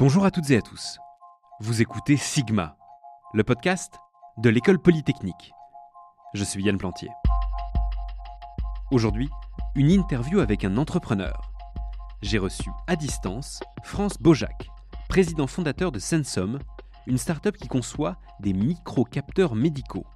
[0.00, 0.98] Bonjour à toutes et à tous.
[1.60, 2.76] Vous écoutez Sigma,
[3.32, 3.94] le podcast
[4.38, 5.52] de l'école polytechnique.
[6.34, 7.10] Je suis Yann Plantier.
[8.90, 9.30] Aujourd'hui,
[9.76, 11.52] une interview avec un entrepreneur.
[12.22, 14.68] J'ai reçu à distance France Bojac,
[15.08, 16.58] président fondateur de Sensom,
[17.06, 20.06] une start-up qui conçoit des micro-capteurs médicaux.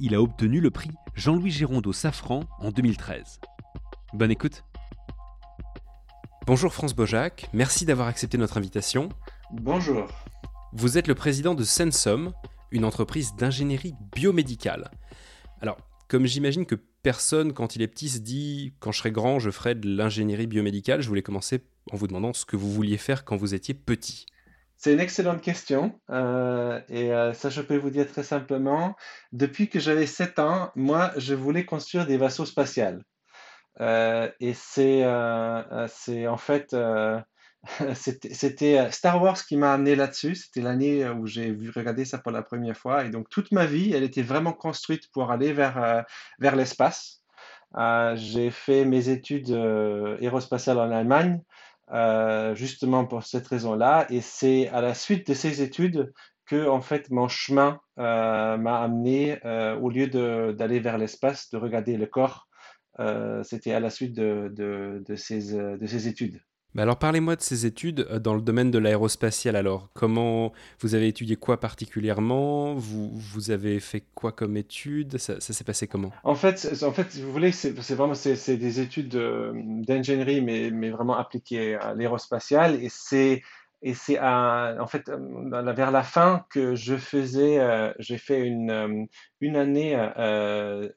[0.00, 3.38] Il a obtenu le prix Jean-Louis Gérondeau Safran en 2013.
[4.14, 4.64] Bonne écoute.
[6.46, 9.08] Bonjour France Bojac, merci d'avoir accepté notre invitation.
[9.50, 10.06] Bonjour.
[10.72, 12.32] Vous êtes le président de Sensom,
[12.70, 14.92] une entreprise d'ingénierie biomédicale.
[15.60, 19.40] Alors, comme j'imagine que personne, quand il est petit, se dit quand je serai grand,
[19.40, 22.96] je ferai de l'ingénierie biomédicale, je voulais commencer en vous demandant ce que vous vouliez
[22.96, 24.24] faire quand vous étiez petit.
[24.76, 25.98] C'est une excellente question.
[26.10, 28.94] euh, et euh, ça, je peux vous dire très simplement.
[29.32, 33.02] Depuis que j'avais 7 ans, moi, je voulais construire des vaisseaux spatials.
[33.80, 36.74] Euh, et c'est euh, euh, c'est en fait
[37.94, 40.34] c'était Star Wars qui m'a amené là-dessus.
[40.36, 43.04] C'était l'année où j'ai vu regarder ça pour la première fois.
[43.04, 46.04] Et donc toute ma vie, elle était vraiment construite pour aller vers
[46.38, 47.22] vers l'espace.
[48.14, 49.50] J'ai fait mes études
[50.20, 51.42] aérospatiales en Allemagne,
[52.54, 54.06] justement pour cette raison-là.
[54.10, 56.12] Et c'est à la suite de ces études
[56.46, 59.38] que en fait mon chemin m'a amené,
[59.80, 60.06] au lieu
[60.54, 62.45] d'aller vers l'espace, de regarder le corps.
[63.00, 66.40] Euh, c'était à la suite de, de, de ces, euh, de études.
[66.78, 69.88] Alors parlez-moi de ces études euh, dans le domaine de l'aérospatial alors.
[69.94, 72.74] Comment vous avez étudié quoi particulièrement?
[72.74, 76.12] Vous, vous avez fait quoi comme études Ça, ça s'est passé comment?
[76.22, 79.52] En fait, en fait, si vous voulez, c'est vraiment c'est c'est des études de-
[79.86, 82.74] d'ingénierie, mais, mais vraiment appliquées à l'aérospatiale.
[82.82, 83.42] Et c'est
[83.82, 88.70] et c'est en fait euh, vers la fin que je faisais, euh, j'ai fait une
[88.70, 89.04] euh,
[89.40, 89.96] une année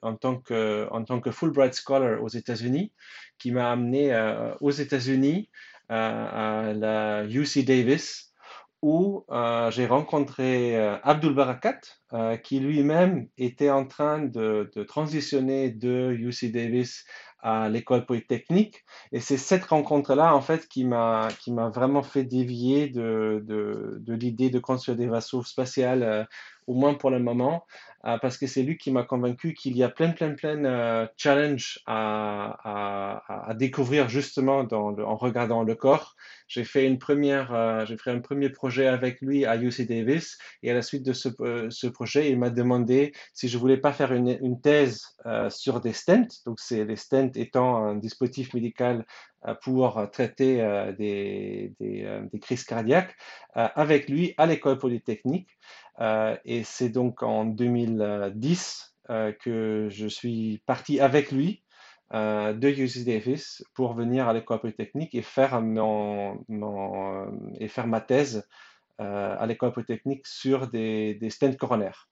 [0.02, 2.94] en tant que en tant que Fulbright Scholar aux États-Unis,
[3.38, 4.13] qui m'a amené
[4.61, 5.50] aux États-Unis
[5.89, 8.33] à la UC Davis
[8.81, 9.25] où
[9.72, 11.81] j'ai rencontré Abdul Barakat,
[12.44, 17.06] qui lui-même était en train de, de transitionner de UC Davis
[17.41, 18.83] à l'école polytechnique.
[19.11, 23.97] Et c'est cette rencontre-là, en fait, qui m'a qui m'a vraiment fait dévier de, de,
[24.00, 26.25] de l'idée de construire des vaisseaux spatiaux, euh,
[26.69, 27.66] au moins pour le moment,
[28.06, 31.07] euh, parce que c'est lui qui m'a convaincu qu'il y a plein, plein, plein euh,
[31.18, 36.16] challenges à, découvrir justement en regardant le corps.
[36.47, 40.38] J'ai fait une première, euh, j'ai fait un premier projet avec lui à UC Davis
[40.62, 44.13] et à la suite de ce, projet, il m'a demandé si je voulais pas faire
[44.13, 45.18] une, thèse
[45.50, 46.28] sur des stents.
[46.46, 49.06] Donc, c'est les stents étant un dispositif médical
[49.62, 50.57] pour traiter
[50.97, 51.74] des,
[52.41, 53.16] crises cardiaques
[53.53, 55.50] avec lui à l'école polytechnique.
[56.00, 61.64] Euh, et c'est donc en 2010 euh, que je suis parti avec lui
[62.14, 66.42] euh, de UC Davis pour venir à l'école polytechnique et faire ma
[68.02, 68.48] thèse
[68.98, 72.10] à l'école polytechnique sur des, des stents coronaires.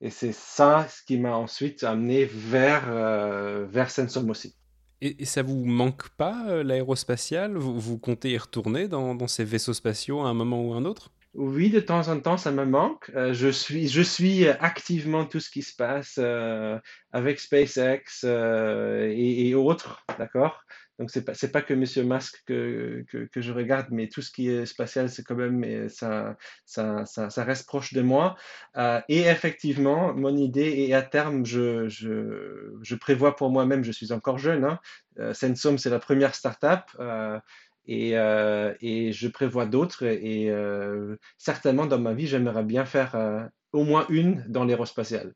[0.00, 4.54] Et c'est ça ce qui m'a ensuite amené vers, euh, vers Sensom aussi.
[5.00, 9.72] et, et ça vous manque pas l'aérospatial vous, comptez y retourner dans, dans ces vaisseaux
[9.72, 11.12] spatiaux à un moment ou un autre?
[11.36, 13.10] Oui, de temps en temps, ça me manque.
[13.14, 16.78] Euh, je suis, je suis activement tout ce qui se passe euh,
[17.12, 20.64] avec SpaceX euh, et, autres, d'accord?
[20.98, 24.30] Donc, c'est pas, c'est pas que Monsieur Musk que, que, je regarde, mais tout ce
[24.30, 28.34] qui est spatial, c'est quand même, ça, ça, ça, reste proche de moi.
[28.78, 33.92] Euh, et effectivement, mon idée, et à terme, je, je, je prévois pour moi-même, je
[33.92, 34.80] suis encore jeune, hein,
[35.18, 36.84] euh, c'est la première startup.
[36.98, 37.38] Euh,
[37.86, 43.14] et, euh, et je prévois d'autres et euh, certainement dans ma vie, j'aimerais bien faire
[43.14, 43.42] euh,
[43.72, 45.32] au moins une dans l'aérospatiale.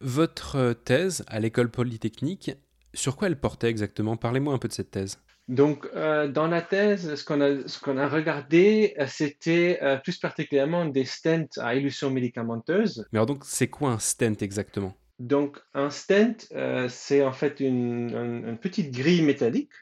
[0.00, 2.52] Votre thèse à l'école polytechnique,
[2.94, 4.16] sur quoi elle portait exactement?
[4.16, 5.18] Parlez-moi un peu de cette thèse.
[5.48, 10.18] Donc, euh, dans la thèse, ce qu'on a, ce qu'on a regardé, c'était euh, plus
[10.18, 13.06] particulièrement des stents à élution médicamenteuse.
[13.12, 14.94] Mais alors donc, c'est quoi un stent exactement?
[15.18, 19.72] Donc, un stent, euh, c'est en fait une, une- une petite grille métallique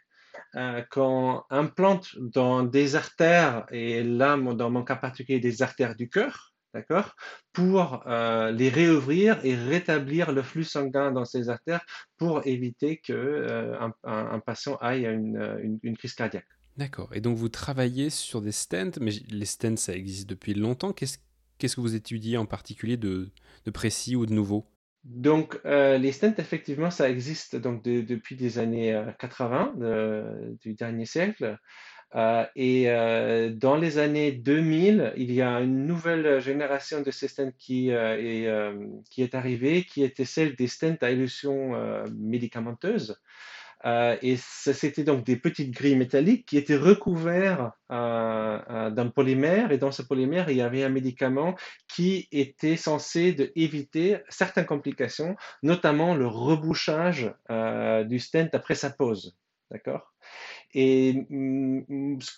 [0.54, 6.08] euh, qu'on implante dans des artères, et là, dans mon cas particulier, des artères du
[6.08, 7.14] cœur, d'accord,
[7.52, 11.84] pour euh, les réouvrir et rétablir le flux sanguin dans ces artères
[12.16, 16.46] pour éviter que euh, un, patient aille à une, crise cardiaque.
[16.76, 17.14] D'accord.
[17.14, 20.92] Et donc vous travaillez sur des stents, mais les stents, ça existe depuis longtemps.
[20.92, 21.19] Qu'est-ce
[21.76, 23.31] que vous étudiez en particulier de
[23.72, 24.66] précis ou de nouveau?
[25.08, 30.56] Donc, euh, les stents, effectivement, ça existe donc de- depuis des années euh, 80 de-
[30.61, 31.58] du dernier siècle.
[32.17, 37.29] Euh, et euh, dans les années 2000, il y a une nouvelle génération de ces
[37.29, 38.75] stents qui, euh, est, euh,
[39.11, 43.20] qui est arrivée, qui était celle des stents à élution euh, médicamenteuse.
[43.84, 49.70] Et c'était donc des petites grilles métalliques qui étaient recouvertes d'un polymère.
[49.70, 51.55] Et dans ce polymère, il y avait un médicament
[51.88, 57.32] qui était censé de éviter certaines complications, notamment le rebouchage
[58.06, 59.37] du stent après sa pose.
[59.70, 60.12] D'accord?
[60.75, 62.34] Et mm, ce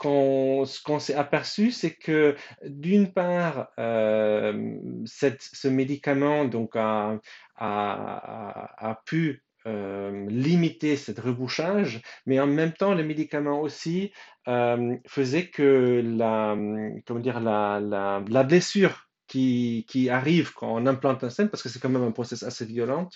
[0.83, 7.19] qu'on s'est aperçu, c'est que d'une part, euh, ce médicament donc, a,
[7.57, 14.13] a, pu euh, limiter ce rebouchage, mais en même temps, le médicament aussi
[14.49, 16.57] euh, faisait que la,
[17.07, 21.69] comment dire, la, la, blessure qui, qui, arrive quand on implante un stent, parce que
[21.69, 23.11] c'est quand même un processus assez violent,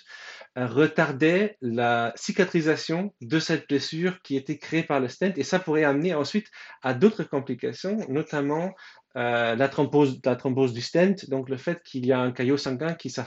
[0.59, 5.57] euh, retardait la cicatrisation de cette blessure qui était créée par le stent, et ça
[5.57, 6.51] pourrait amener ensuite
[6.83, 8.75] à d'autres complications, notamment
[9.15, 13.09] euh, la, thrombose, du stent, donc le fait qu'il y a un caillot sanguin qui
[13.11, 13.21] se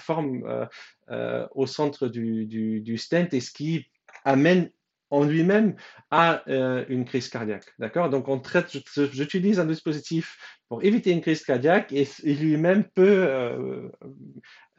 [0.47, 0.67] euh,
[1.11, 3.87] euh, au centre du, du, du, stent et ce qui
[4.25, 4.71] amène
[5.11, 5.75] en lui-même
[6.11, 7.67] à euh, une crise cardiaque.
[7.79, 8.11] D'accord?
[8.11, 8.77] Donc, on traite,
[9.13, 10.39] j'utilise un dispositif
[10.69, 13.89] pour éviter une crise cardiaque et, lui-même peut euh,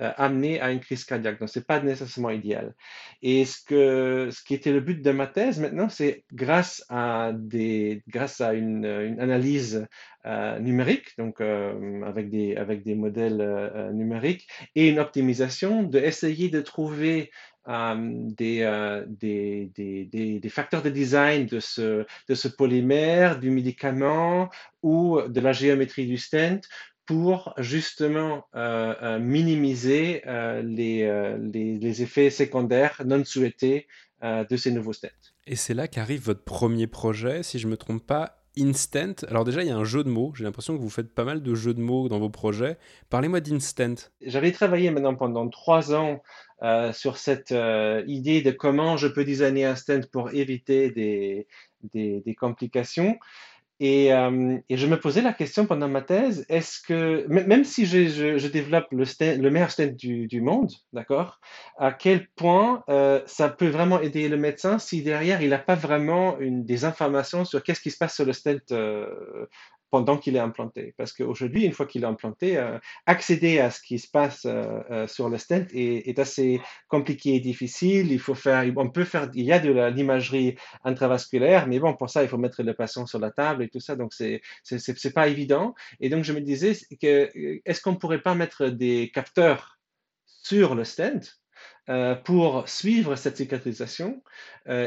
[0.02, 1.40] euh, amener à une crise cardiaque.
[1.40, 2.76] Donc, ce n'est pas nécessairement idéal.
[3.22, 7.32] Et ce, que, ce qui était le but de ma thèse maintenant, c'est grâce à,
[7.34, 8.86] des, grâce à une,
[9.20, 9.88] analyse
[10.60, 14.46] numérique, donc avec, des, avec des modèles numériques,
[14.76, 21.46] et une optimisation, d'essayer de trouver euh, euh, des, des, des, des, facteurs de design
[21.46, 24.50] de ce, de ce polymère, du médicament
[24.84, 26.62] ou de la géométrie du stent
[27.06, 30.22] pour justement euh, minimiser
[30.64, 33.88] les, les, les, effets secondaires non souhaités
[34.22, 35.10] de ces nouveaux stents.
[35.46, 39.14] Et c'est là qu'arrive votre premier projet, si je ne me trompe pas, Instant.
[39.28, 40.34] Alors déjà, il y a un jeu de mots.
[40.36, 42.78] J'ai l'impression que vous faites pas mal de jeux de mots dans vos projets.
[43.10, 43.96] Parlez-moi d'Instant.
[44.22, 46.22] J'avais travaillé maintenant pendant trois ans
[46.64, 51.48] euh, sur cette euh, idée de comment je peux designer un stand pour éviter des,
[51.94, 53.18] des, complications.
[53.80, 57.86] Et, euh, et, je me posais la question pendant ma thèse, est-ce que, même si
[57.86, 59.04] je, je, développe le,
[59.40, 61.40] le meilleur stent du, du monde, d'accord,
[61.78, 62.84] à quel point
[63.28, 67.46] ça peut vraiment aider le médecin si derrière il n'a pas vraiment une, des informations
[67.46, 68.32] sur qu'est-ce qui se passe sur le
[68.72, 69.46] euh,
[69.90, 70.94] pendant qu'il est implanté.
[70.98, 74.82] Parce qu'aujourd'hui, une fois qu'il est implanté, euh, accéder à ce qui se passe euh,
[74.92, 78.12] euh, sur le stent est, assez compliqué et difficile.
[78.12, 82.10] Il faut faire, on peut faire, il y a de l'imagerie intravasculaire, mais bon, pour
[82.10, 85.14] ça, il faut mettre le patient sur la table et tout ça, donc c'est c'est
[85.14, 85.76] pas évident.
[86.00, 87.30] Et donc je me disais que
[87.66, 89.78] est-ce qu'on pourrait pas mettre des capteurs
[90.26, 91.40] sur le stent
[92.24, 94.24] pour suivre cette cicatrisation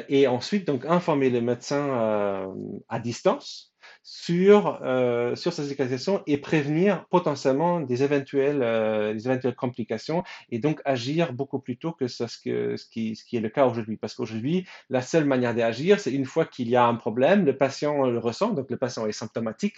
[0.08, 2.52] et ensuite donc informer le médecin
[2.88, 3.70] à distance
[4.02, 10.58] sur, euh, sur cette cicatrisation et prévenir potentiellement des éventuelles, euh, des éventuelles complications et
[10.58, 13.66] donc agir beaucoup plus tôt que ce, que, ce, qui, ce qui est le cas
[13.66, 13.96] aujourd'hui.
[13.96, 17.56] Parce qu'aujourd'hui, la seule manière d'agir, c'est une fois qu'il y a un problème, le
[17.56, 19.76] patient le ressent, donc le patient est symptomatique,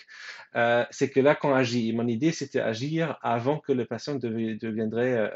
[0.55, 1.89] euh, c'est que là qu'on agit.
[1.89, 5.31] Et mon idée, c'était agir avant que le patient deviendrait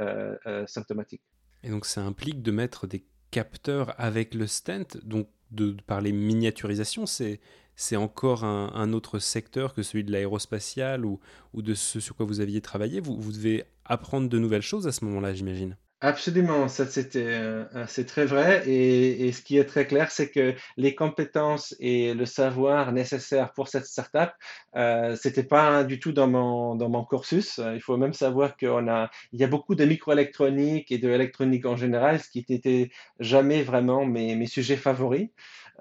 [0.67, 1.23] symptomatique.
[1.65, 6.13] Et donc ça implique de mettre des capteurs avec le stent, donc de, de parler
[6.13, 7.41] miniaturisation, c'est
[7.77, 11.21] c'est encore un, autre secteur que celui de l'aérospatial ou,
[11.55, 13.01] de ce sur quoi vous aviez travaillé.
[13.01, 15.77] Vous, devez apprendre de nouvelles choses à ce moment-là, j'imagine.
[16.03, 20.95] Absolument, c'était euh, c'est très vrai et, ce qui est très clair, c'est que les
[20.95, 24.33] compétences et le savoir nécessaires pour cette startup,
[24.77, 27.63] euh, c'était pas du tout dans mon cursus.
[27.75, 31.65] Il faut même savoir qu'on a il y a beaucoup de microélectronique et de électronique
[31.65, 35.31] en général, ce qui n'était jamais vraiment mes sujets favoris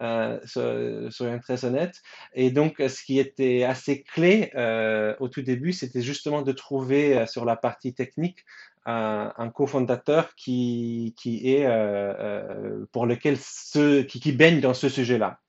[0.01, 0.39] euh,
[1.09, 2.01] soyons très honnêtes.
[2.33, 7.17] Et donc, ce qui était assez clé euh, au tout début, c'était justement de trouver
[7.17, 8.45] euh, sur la partie technique
[8.85, 14.89] un, cofondateur qui, qui est euh, euh, pour lequel ceux qui, qui baigne dans ce
[14.89, 15.39] sujet-là.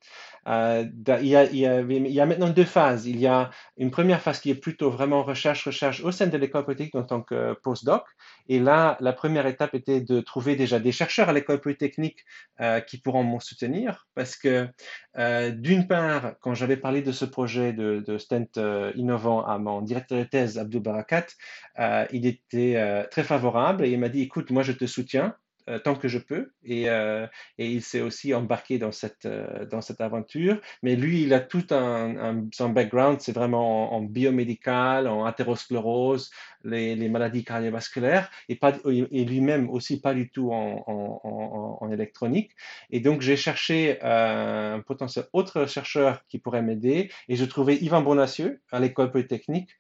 [0.47, 0.85] Euh,
[1.21, 3.07] il, y a, maintenant deux phases.
[3.07, 6.65] Il y a une première phase qui est plutôt vraiment recherche-recherche au sein de l'école
[6.65, 8.05] polytechnique en tant que postdoc.
[8.49, 12.25] Et là, la première étape était de trouver déjà des chercheurs à l'école polytechnique
[12.61, 14.07] euh, qui pourront me soutenir.
[14.15, 14.69] Parce que,
[15.19, 18.61] euh, d'une part, quand j'avais parlé de ce projet de, de stent
[18.95, 21.27] innovant à mon directeur de thèse, Abdou Barakat,
[22.13, 25.35] il était très favorable et il m'a dit, écoute, moi je te soutiens.
[25.69, 26.53] Euh, tant que je peux.
[26.63, 27.27] Et, euh,
[27.59, 30.61] et il s'est aussi embarqué dans cette, euh, dans cette aventure.
[30.85, 35.25] Mais lui, il a tout un, un son background, c'est vraiment en, en, biomédical, en
[35.25, 36.31] athérosclérose,
[36.67, 38.59] les, maladies cardiovasculaires, et,
[39.13, 40.85] et lui-même aussi pas du tout en,
[41.81, 42.51] en, électronique.
[42.91, 48.03] Et donc, j'ai cherché un potentiel autre chercheur qui pourrait m'aider, et je trouvais Yvan
[48.03, 49.71] Bonacieux à l'école polytechnique,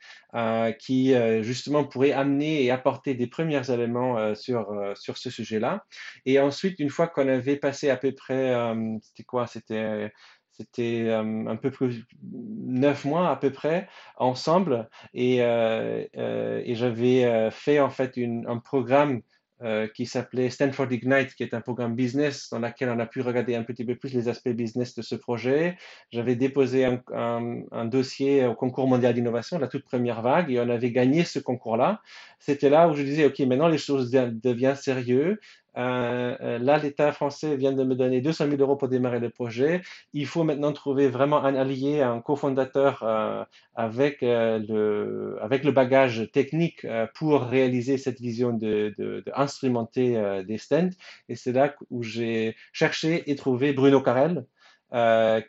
[0.79, 5.57] qui justement pourrait amener et apporter des premiers éléments sur, sur ce sujet-là.
[5.67, 5.85] là.
[6.25, 8.55] Et ensuite, une fois qu'on avait passé à peu près,
[9.03, 9.47] c'était quoi?
[9.47, 10.13] C'était
[10.57, 17.91] c'était un peu plus neuf mois à peu près ensemble et, et j'avais fait en
[17.91, 19.23] fait une, un programme
[19.63, 23.23] euh, qui s'appelait Stanford Ignite, qui est un programme business dans lequel on a pu
[23.23, 25.79] regarder un petit peu plus les aspects business de ce projet.
[26.13, 30.69] J'avais déposé un, un, dossier au concours mondial d'innovation, la toute première vague, et on
[30.69, 32.03] avait gagné ce concours-là.
[32.39, 35.39] C'était là où je disais, OK, maintenant les choses deviennent sérieuses.
[35.77, 39.31] Euh, euh, là, l'État français vient de me donner 200 000 euros pour démarrer le
[39.31, 39.83] projet.
[40.13, 46.31] Il faut maintenant trouver vraiment un allié, un cofondateur euh, avec, le, avec le bagage
[46.33, 50.91] technique pour réaliser cette vision d'instrumenter de, des stents.
[51.29, 54.47] Et c'est là où j'ai cherché et trouvé Bruno Carrel.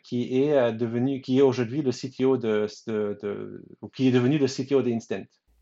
[0.04, 4.82] qui est devenu, qui est aujourd'hui le CTO de, de, qui est devenu le CTO.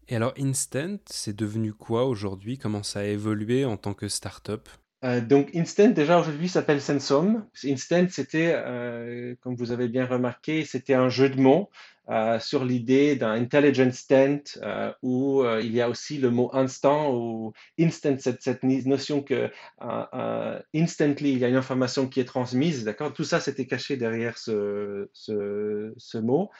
[0.08, 2.58] Et alors Instant, c'est devenu quoi aujourd'hui?
[2.58, 4.68] Comment ça a évolué en tant que startup?
[5.04, 7.44] Euh, donc Instant déjà aujourd'hui s'appelle Sensum.
[7.64, 11.70] Instant c'était, euh, comme vous avez bien remarqué, c'était un jeu de mots
[12.08, 17.12] euh, sur l'idée d'un intelligent stent euh, où il y a aussi le mot instant
[17.12, 19.50] ou instant, cette, notion que
[20.72, 23.12] instantly il y a une information qui est transmise, d'accord?
[23.12, 25.08] Tout ça c'était caché derrière ce
[26.20, 26.50] mot.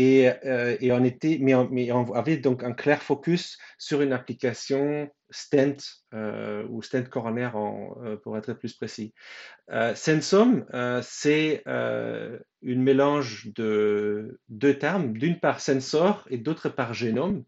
[0.00, 0.30] Et,
[0.80, 5.84] et, on avait donc un clair focus sur une application stent
[6.68, 9.12] ou stent coronaire en, pour être plus précis.
[9.94, 10.64] Sensum,
[11.02, 17.44] c'est une mélange de deux termes, d'une part sensor et d'autre part génome.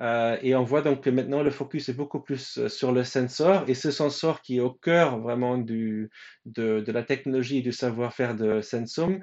[0.00, 3.02] Euh, et on voit donc que maintenant le focus est beaucoup plus euh, sur le
[3.02, 6.08] sensor et ce sensor qui est au cœur vraiment de
[6.54, 9.18] la technologie et du savoir-faire de Sensum.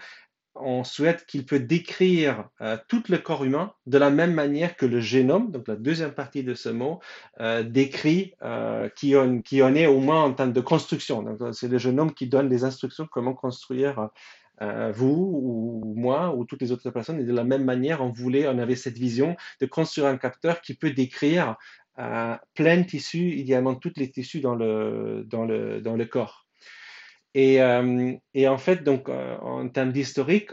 [0.55, 4.85] On souhaite qu'il peut décrire euh, tout le corps humain de la même manière que
[4.85, 6.99] le génome, donc la deuxième partie de ce mot,
[7.41, 11.37] euh, décrit euh, qui, on, qui est au moins en termes de construction.
[11.51, 14.09] C'est le génome qui donne les instructions comment construire
[14.93, 17.19] vous ou moi ou toutes les autres personnes.
[17.19, 20.61] Et de la même manière, on voulait, on avait cette vision de construire un capteur
[20.61, 21.57] qui peut décrire
[21.95, 26.44] plein de tissus, idéalement tous les tissus dans le, dans le, dans le corps.
[27.37, 30.51] Et, euh, et, en fait, donc, euh, en termes d'historique,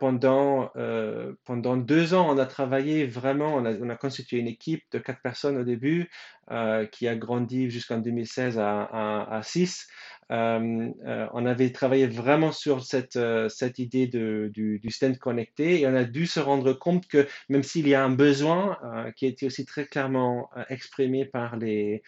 [0.00, 4.48] pendant, euh, pendant deux ans, on a travaillé vraiment, on a, on a, constitué une
[4.48, 6.10] équipe de quatre personnes au début,
[6.90, 9.86] qui a grandi jusqu'en 2016 à, six.
[10.28, 14.50] On avait travaillé vraiment sur cette, cette idée du,
[14.80, 18.04] du, stand connecté et on a dû se rendre compte que même s'il y a
[18.04, 18.76] un besoin
[19.16, 22.02] qui a été aussi très clairement exprimé par les,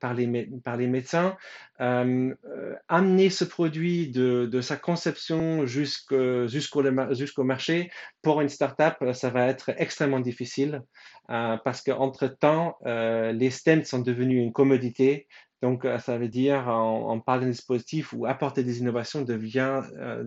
[0.00, 1.36] par, les, par les médecins.
[1.80, 7.90] Euh, euh, amener ce produit de, de sa conception jusqu'au jusqu'au marché
[8.22, 10.82] pour une startup, ça va être extrêmement difficile
[11.26, 15.26] parce qu'entre-temps, les stents sont devenus une commodité.
[15.64, 20.22] Donc, euh, ça veut dire, on, parle d'un dispositif où apporter des innovations devient, euh,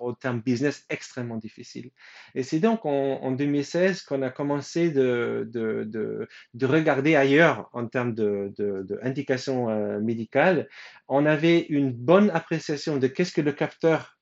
[0.00, 1.90] au terme business, extrêmement difficile.
[2.34, 7.86] Et c'est donc en, 2016 qu'on a commencé de, de, de, de, regarder ailleurs en
[7.86, 10.70] termes d'indications euh, médicales.
[11.06, 14.17] On avait une bonne appréciation de qu'est-ce que le capteur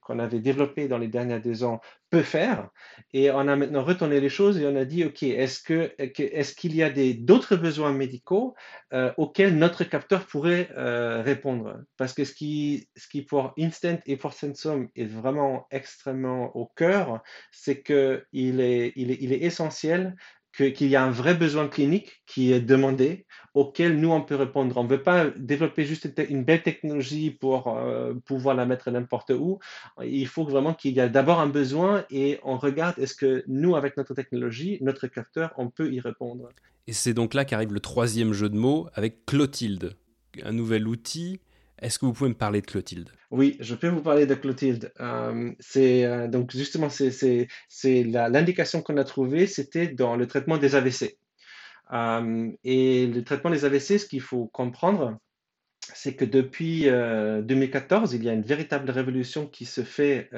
[0.00, 2.70] qu'on avait développé dans les dernières deux ans peut faire.
[3.12, 6.54] Et on a maintenant retourné les choses et on a dit, OK, est-ce que, est-ce
[6.54, 8.54] qu'il y a d'autres besoins médicaux
[8.92, 11.80] euh, auxquels notre capteur pourrait euh, répondre?
[11.98, 16.66] Parce que ce qui, ce qui pour Instant et pour Sensum est vraiment extrêmement au
[16.66, 17.22] cœur,
[17.52, 20.16] c'est qu'il est, il est, il est essentiel
[20.62, 24.76] qu'il y a un vrai besoin clinique qui est demandé, auquel nous, on peut répondre.
[24.76, 29.30] On ne veut pas développer juste une belle technologie pour euh, pouvoir la mettre n'importe
[29.30, 29.58] où.
[30.04, 33.76] Il faut vraiment qu'il y ait d'abord un besoin et on regarde est-ce que nous,
[33.76, 36.48] avec notre technologie, notre capteur, on peut y répondre.
[36.86, 39.94] Et c'est donc là qu'arrive le troisième jeu de mots avec Clotilde,
[40.42, 41.40] un nouvel outil
[41.80, 43.10] est-ce que vous pouvez me parler de Clotilde?
[43.30, 44.92] Oui, je peux vous parler de Clotilde.
[45.00, 47.48] Euh, c'est euh, donc justement c'est
[47.84, 51.18] l'indication qu'on a trouvée, c'était dans le traitement des AVC.
[51.92, 55.18] Euh, et le traitement des AVC, ce qu'il faut comprendre,
[55.94, 60.28] c'est que depuis 2014, il y a une véritable révolution qui se fait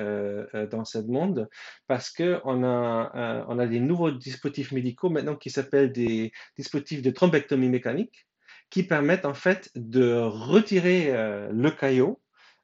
[0.70, 1.48] dans ce monde
[1.88, 7.10] parce qu'on a, on a des nouveaux dispositifs médicaux maintenant qui s'appellent des dispositifs de
[7.10, 8.28] thrombectomie mécanique
[8.70, 12.20] qui permettent en fait de retirer euh, le caillot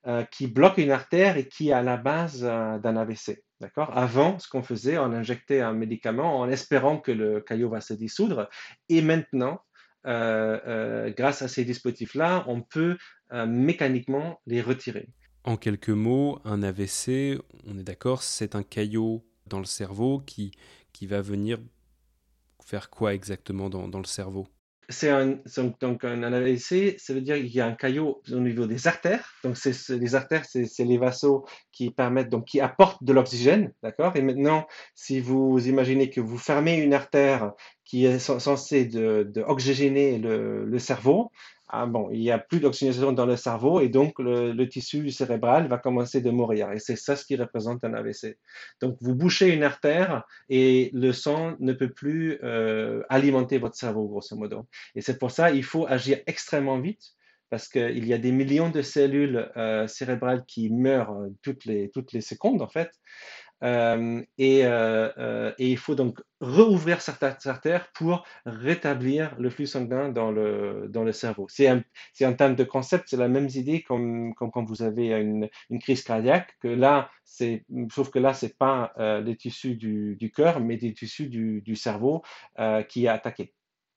[0.06, 3.42] euh, qui bloque une artère et qui est à la base euh, d'un AVC.
[3.60, 3.96] D'accord?
[3.96, 7.94] Avant, ce qu'on faisait, on injectait un médicament en espérant que le caillot va se
[7.94, 8.50] dissoudre.
[8.88, 9.62] Et maintenant,
[10.04, 12.98] grâce à ces dispositifs-là, on peut
[13.32, 15.08] mécaniquement les retirer.
[15.42, 20.52] En quelques mots, un AVC, on est d'accord, c'est un caillot dans le cerveau qui,
[20.92, 21.58] qui va venir
[22.62, 24.46] faire quoi exactement dans, dans le cerveau?
[24.88, 25.38] C'est un,
[25.80, 29.34] donc un AVC, ça veut dire qu'il y a un caillot au niveau des artères.
[29.42, 34.14] Donc, c'est, les artères, c'est, les vaisseaux qui permettent, donc qui apportent de l'oxygène, d'accord?
[34.16, 37.52] Et maintenant, si vous imaginez que vous fermez une artère
[37.84, 41.30] qui est censée de, oxygéner le cerveau,
[41.68, 45.66] ah bon, il n'y a plus d'oxygénation dans le cerveau et donc le, tissu cérébral
[45.66, 46.70] va commencer de mourir.
[46.72, 48.38] Et c'est ça ce qui représente un AVC.
[48.80, 54.06] Donc vous bouchez une artère et le sang ne peut plus euh, alimenter votre cerveau,
[54.06, 54.66] grosso modo.
[54.94, 57.16] Et c'est pour ça qu'il faut agir extrêmement vite
[57.50, 62.12] parce qu'il y a des millions de cellules euh, cérébrales qui meurent toutes les, toutes
[62.12, 62.90] les secondes, en fait.
[63.62, 70.10] Euh, euh, euh, et, il faut donc rouvrir certaines artères pour rétablir le flux sanguin
[70.10, 71.46] dans le, dans le cerveau.
[71.48, 71.82] C'est un,
[72.20, 75.48] un terme de concept, c'est la même idée comme, quand vous avez une,
[75.80, 77.10] crise cardiaque, que là,
[77.90, 78.92] sauf que là, ce n'est pas
[79.24, 82.22] les tissus du, cœur, mais des tissus du, cerveau
[82.88, 83.54] qui est attaqué.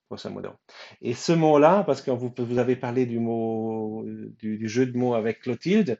[0.09, 0.53] Grosso modo.
[1.01, 4.03] Et ce mot-là, parce que vous, avez parlé du, mot,
[4.39, 5.99] du jeu de mots avec Clotilde,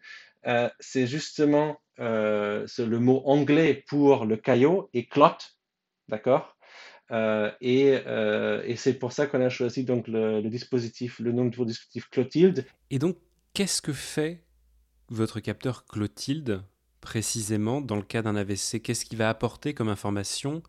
[0.79, 5.35] c'est justement euh, le mot anglais pour le caillot est clot,
[6.07, 6.55] d'accord?
[7.11, 11.55] Euh, euh, et, c'est pour ça qu'on a choisi donc le, dispositif, le nom de
[11.55, 12.65] votre dispositif Clotilde.
[12.91, 13.17] Et donc,
[13.53, 14.43] qu'est-ce que fait
[15.09, 16.61] votre capteur Clotilde
[17.01, 20.61] précisément dans le cas d'un AVC Qu'est-ce qu'il va apporter comme information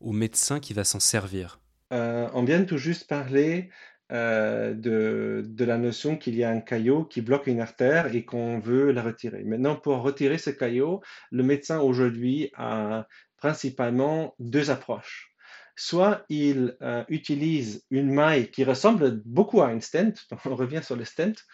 [0.00, 1.60] au médecin qui va s'en servir?
[1.90, 3.68] On vient tout juste parler
[4.12, 8.58] euh, de, la notion qu'il y a un caillot qui bloque une artère et qu'on
[8.58, 9.44] veut la retirer.
[9.44, 11.00] Maintenant, pour retirer ce caillot,
[11.30, 15.34] le médecin aujourd'hui a principalement deux approches.
[15.76, 20.96] Soit il euh, utilise une maille qui ressemble beaucoup à un stent, on revient sur
[20.96, 21.44] le stent,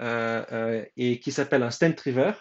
[0.00, 2.32] euh, et qui s'appelle un stent river,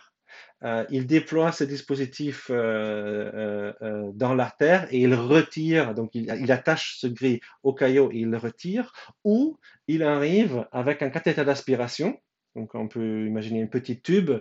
[0.63, 6.97] euh, il déploie ce dispositif euh, euh, dans l'artère et il retire, donc il, attache
[6.99, 8.93] ce gris au caillot et il le retire,
[9.25, 12.17] ou il arrive avec un cathéter d'aspiration,
[12.55, 14.31] donc on peut imaginer une petite tube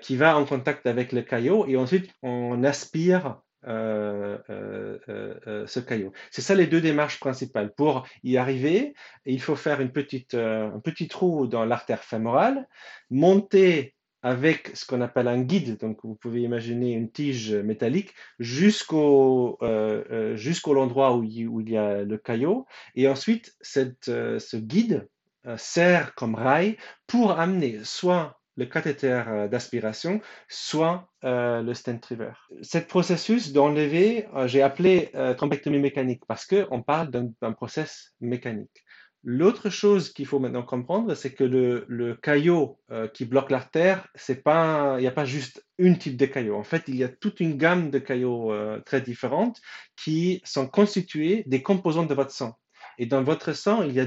[0.00, 4.38] qui va en contact avec le caillot et ensuite on aspire ce
[5.80, 6.12] caillot.
[6.30, 7.74] C'est ça les deux démarches principales.
[7.74, 8.94] Pour y arriver,
[9.26, 12.68] il faut faire une petite, un petit trou dans l'artère fémorale,
[13.10, 19.58] monter avec ce qu'on appelle un guide, donc vous pouvez imaginer une tige métallique jusqu'au
[19.62, 24.38] euh, euh jusqu'au l'endroit où, où, il y a le caillot, et ensuite cette, euh,
[24.38, 25.08] ce guide
[25.56, 32.32] sert comme rail pour amener soit le cathéter d'aspiration, soit le stent river.
[32.60, 38.84] Cet processus d'enlever, j'ai appelé thrombectomie mécanique parce qu'on parle d'un process mécanique.
[39.22, 44.42] L'autre chose qu'il faut maintenant comprendre, c'est que le, caillot euh, qui bloque l'artère, c'est
[44.42, 46.56] pas, il n'y a pas juste une type de caillot.
[46.56, 49.60] En fait, il y a toute une gamme de caillots euh, très différentes
[49.94, 52.58] qui sont constitués des composants de votre sang.
[52.96, 54.06] Et dans votre sang, il y a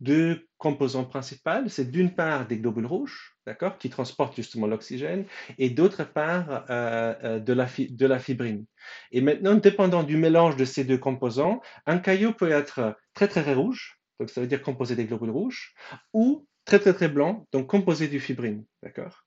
[0.00, 1.68] deux composants principaux.
[1.68, 5.26] C'est d'une part des globules rouges, d'accord, qui transportent justement l'oxygène,
[5.58, 8.64] et d'autre part euh, de, la de la fibrine.
[9.12, 13.52] Et maintenant, dépendant du mélange de ces deux composants, un caillot peut être très très
[13.52, 15.74] rouge, donc ça veut dire composé des globules rouges,
[16.12, 19.24] ou très très très blanc, donc composé du fibrine, d'accord?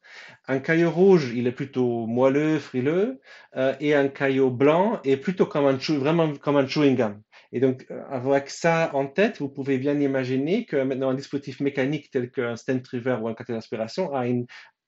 [0.47, 3.19] Un caillot rouge, il est plutôt moelleux, frileux,
[3.55, 7.21] euh, et un caillot blanc est plutôt comme un chewing gum.
[7.51, 11.61] Et donc, euh, avec ça en tête, vous pouvez bien imaginer que maintenant un dispositif
[11.61, 14.45] mécanique tel qu'un stent river ou un cathéter d'aspiration a une,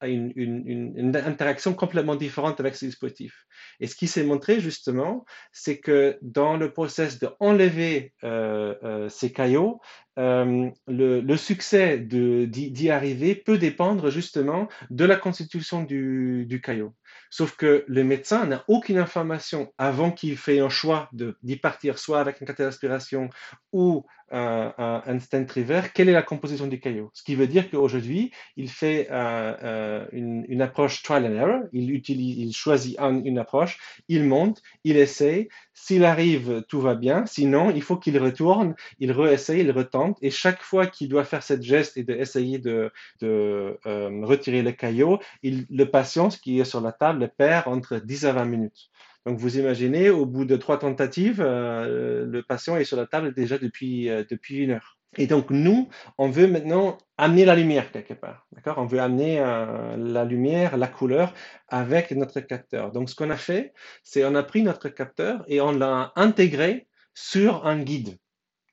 [0.08, 3.46] une, une, une, interaction complètement différente avec ce dispositif.
[3.80, 9.32] Et ce qui s'est montré justement, c'est que dans le process de euh, euh, ces
[9.32, 9.82] caillots,
[10.20, 16.94] euh, le, succès d'y arriver peut dépendre justement de la constitution du, du caillot.
[17.30, 22.20] Sauf que le médecin n'a aucune information avant qu'il fait un choix d'y partir, soit
[22.20, 23.30] avec un cathéter d'aspiration
[23.72, 27.12] ou un, un, stent river, quelle est la composition du caillot?
[27.14, 31.60] Ce qui veut dire qu'aujourd'hui, il fait euh, euh, une, approche trial and error.
[31.74, 35.50] Il, utilise, il choisit une approche, il monte, il essaye.
[35.74, 37.26] S'il arrive, tout va bien.
[37.26, 40.18] Sinon, il faut qu'il retourne, il réessaye, il retente.
[40.22, 44.72] Et chaque fois qu'il doit faire cette geste et d'essayer de, de, euh, retirer le
[44.72, 48.92] caillot, il, le patient, qui est sur la table, perd entre 10 à 20 minutes.
[49.26, 53.34] Donc vous imaginez, au bout de trois tentatives, euh, le patient est sur la table
[53.34, 54.98] déjà depuis, euh, depuis une heure.
[55.18, 58.48] Et donc nous, on veut maintenant amener la lumière quelque part.
[58.54, 58.78] D'accord?
[58.80, 61.34] On veut amener euh, la lumière, la couleur
[61.68, 62.92] avec notre capteur.
[62.92, 66.88] Donc ce qu'on a fait, c'est on a pris notre capteur et on l'a intégré
[67.14, 68.18] sur un guide.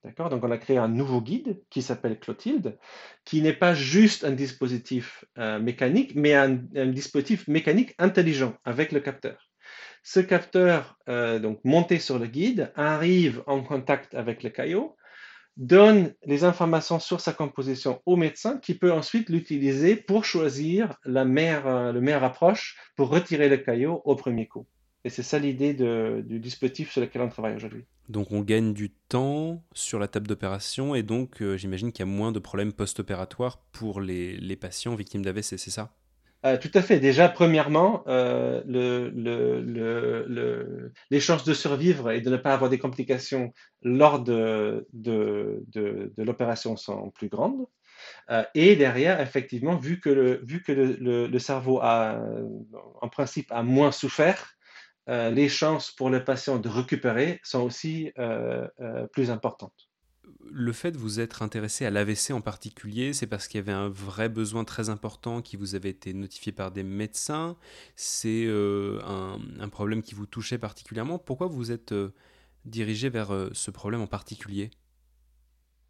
[0.04, 0.30] D'accord?
[0.30, 2.78] Donc on a créé un nouveau guide qui s'appelle Clotilde,
[3.24, 6.56] qui n'est pas juste un dispositif mécanique, mais un
[6.86, 9.47] dispositif mécanique intelligent avec le capteur.
[10.02, 14.96] Ce capteur, euh, donc monté sur le guide, arrive en contact avec le caillot,
[15.56, 21.24] donne les informations sur sa composition au médecin qui peut ensuite l'utiliser pour choisir la
[21.24, 24.66] meilleure, euh, le meilleure approche pour retirer le caillot au premier coup.
[25.04, 27.84] Et c'est ça l'idée du dispositif sur lequel on travaille aujourd'hui.
[28.08, 32.08] Donc on gagne du temps sur la table d'opération et donc euh, j'imagine qu'il y
[32.08, 35.94] a moins de problèmes post-opératoires pour les, les patients victimes d'AVC, c'est ça?
[36.46, 37.00] Euh, tout à fait.
[37.00, 42.70] Déjà, premièrement, euh, le, le, le, les chances de survivre et de ne pas avoir
[42.70, 44.86] des complications lors de,
[46.16, 47.66] l'opération sont plus grandes.
[48.30, 52.20] Euh, et derrière, effectivement, vu que, le, vu que le, cerveau a,
[53.00, 54.54] en principe, a moins souffert,
[55.08, 58.12] les chances pour le patient de récupérer sont aussi
[59.12, 59.87] plus importantes
[60.50, 63.72] le fait de vous être intéressé à l'AVC en particulier, c'est parce qu'il y avait
[63.72, 67.56] un vrai besoin très important qui vous avait été notifié par des médecins.
[67.96, 71.18] C'est euh, un, problème qui vous touchait particulièrement.
[71.18, 72.12] Pourquoi vous êtes euh,
[72.64, 74.70] dirigé vers euh, ce problème en particulier?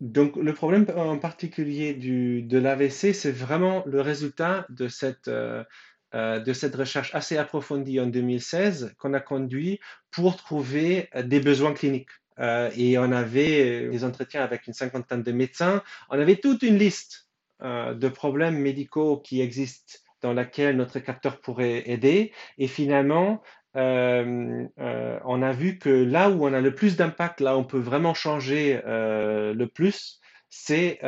[0.01, 6.53] Donc, le problème en particulier du, de l'AVC, c'est vraiment le résultat de cette, de
[6.53, 9.81] cette recherche assez approfondie en 2016 qu'on a conduit
[10.13, 12.11] pour trouver des besoins cliniques.
[12.41, 15.83] Euh, et on avait euh, des entretiens avec une cinquantaine de médecins.
[16.11, 17.29] On avait toute une liste
[17.63, 22.33] euh, de problèmes médicaux qui existent dans laquelle notre capteur pourrait aider.
[22.59, 23.43] Et finalement,
[23.75, 27.79] on a vu que là où on a le plus d'impact, là où on peut
[27.79, 31.01] vraiment changer le plus, c'est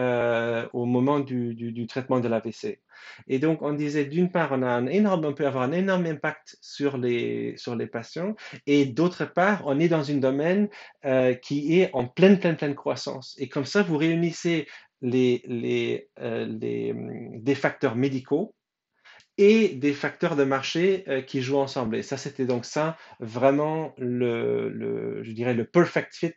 [0.73, 2.81] au moment du, traitement de l'AVC.
[3.29, 6.07] Et donc, on disait, d'une part, on, a un énorme, on peut avoir un énorme
[6.07, 8.35] impact sur les, sur les patients,
[8.67, 10.69] et d'autre part, on est dans un domaine
[11.05, 13.37] euh, qui est en pleine, pleine, pleine croissance.
[13.39, 14.67] Et comme ça, vous réunissez
[15.03, 18.55] les, les, euh, les, des facteurs médicaux
[19.39, 21.97] et des facteurs de marché euh, qui jouent ensemble.
[21.97, 26.35] Et ça, c'était donc ça, vraiment, le, le, je dirais, le perfect fit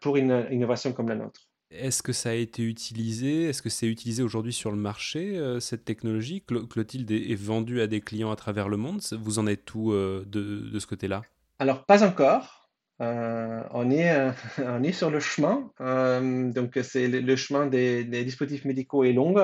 [0.00, 1.45] pour une innovation comme la nôtre.
[1.70, 3.44] Est-ce que ça a été utilisé?
[3.44, 6.42] Est-ce que c'est utilisé aujourd'hui sur le marché, euh, cette technologie?
[6.42, 9.00] Clotilde est vendue à des clients à travers le monde.
[9.12, 11.22] Vous en êtes où euh, de, ce côté-là?
[11.58, 12.70] Alors, pas encore.
[13.02, 15.70] Euh, on, est, on est sur le chemin.
[15.80, 19.34] donc, c'est le, chemin des, des, dispositifs médicaux est long.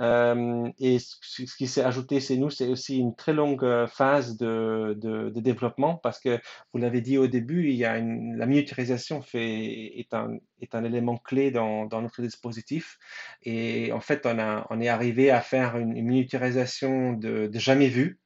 [0.00, 4.36] Euh, et ce, qui s'est ajouté chez nous, c'est aussi une très longue euh, phase
[4.36, 6.38] de, de, développement parce que,
[6.72, 10.84] vous l'avez dit au début, il y a la miniaturisation fait, est, un, est un
[10.84, 12.98] élément clé dans, dans, notre dispositif.
[13.42, 17.58] Et en fait, on, a, on est arrivé à faire une, une miniaturisation de, de
[17.58, 18.20] jamais vue.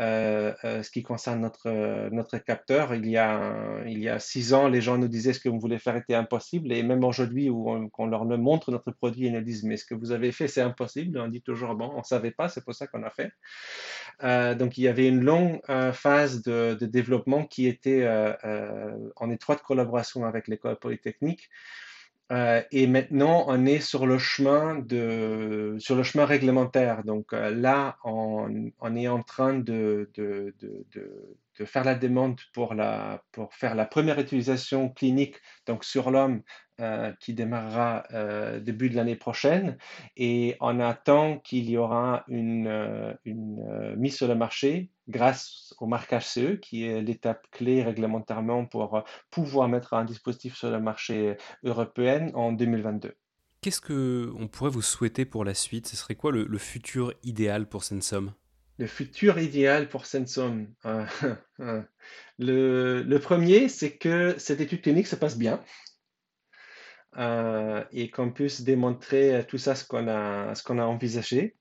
[0.00, 2.94] Euh, euh, ce qui concerne notre, euh, notre capteur.
[2.94, 5.60] Il y, a, il y a six ans, les gens nous disaient ce que vous
[5.60, 6.72] voulez faire était impossible.
[6.72, 9.94] Et même aujourd'hui, où on, leur montre notre produit, ils nous disent Mais ce que
[9.94, 11.18] vous avez fait, c'est impossible.
[11.18, 13.32] On dit toujours Bon, on ne savait pas, c'est pour ça qu'on a fait.
[14.56, 15.60] donc, il y avait une longue
[15.92, 18.06] phase de, développement qui était
[19.16, 21.50] en étroite collaboration avec l'école polytechnique.
[22.32, 27.04] Euh, et maintenant, on est sur le chemin de, sur le chemin réglementaire.
[27.04, 32.74] Donc euh, là, on, est en train de, de, de, de, faire la demande pour,
[32.74, 36.42] la, pour faire la première utilisation clinique, donc sur l'homme,
[36.80, 38.04] euh, qui démarrera
[38.60, 39.76] début de l'année prochaine.
[40.16, 46.26] Et on attend qu'il y aura une, une mise sur le marché grâce au marquage
[46.26, 52.30] CE, qui est l'étape clé réglementairement pour pouvoir mettre un dispositif sur le marché européen
[52.34, 53.14] en 2022.
[53.60, 55.86] Qu'est-ce que on pourrait vous souhaiter pour la suite?
[55.86, 58.32] Ce serait quoi le, futur idéal pour Sensum?
[58.78, 60.66] Le futur idéal pour Sensum.
[62.38, 65.62] le, le, premier, c'est que cette étude clinique se passe bien.
[67.18, 71.56] Euh, et qu'on puisse démontrer euh, tout ça, ce qu'on a, ce qu'on a envisagé.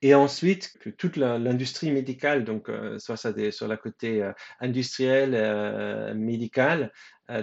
[0.00, 4.28] Et ensuite, que toute l'industrie médicale, donc euh, soit ça des, sur la côté
[4.60, 6.92] industriel, médical,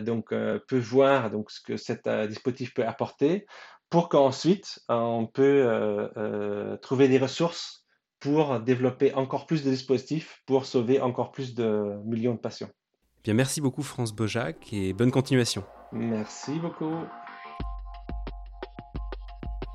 [0.02, 3.46] donc peut voir donc ce que cet dispositif peut apporter,
[3.90, 7.86] pour qu'ensuite on peut trouver des ressources
[8.20, 12.70] pour développer encore plus de dispositifs pour sauver encore plus de millions de patients.
[13.24, 15.64] Bien, merci beaucoup France Bojac et bonne continuation.
[15.92, 16.96] Merci beaucoup.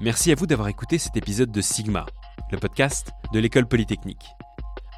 [0.00, 2.06] Merci à vous d'avoir écouté cet épisode de Sigma,
[2.58, 4.26] podcast de l'école polytechnique.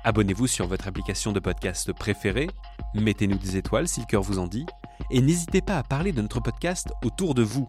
[0.05, 2.49] Abonnez-vous sur votre application de podcast préférée,
[2.95, 4.67] mettez-nous des étoiles si le cœur vous en dit,
[5.11, 7.67] et n'hésitez pas à parler de notre podcast autour de vous.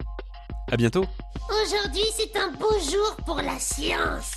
[0.72, 1.06] À bientôt.
[1.64, 4.34] Aujourd'hui, c'est un beau jour pour la science.